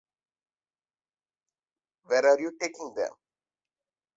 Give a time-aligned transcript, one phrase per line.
[2.05, 3.13] Where are you taking them?